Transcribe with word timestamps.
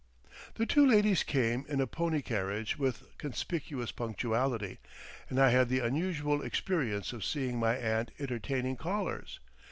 The 0.55 0.65
two 0.65 0.83
ladies 0.83 1.21
came 1.21 1.63
in 1.67 1.79
a 1.79 1.85
pony 1.85 2.23
carriage 2.23 2.75
with 2.79 3.15
conspicuous 3.19 3.91
punctuality, 3.91 4.79
and 5.29 5.39
I 5.39 5.51
had 5.51 5.69
the 5.69 5.85
unusual 5.85 6.41
experience 6.41 7.13
of 7.13 7.23
seeing 7.23 7.59
my 7.59 7.75
aunt 7.77 8.09
entertaining 8.17 8.77
callers. 8.77 9.39